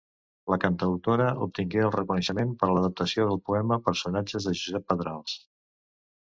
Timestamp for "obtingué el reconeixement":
1.47-2.55